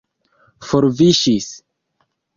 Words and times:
forviŝis 0.69 1.51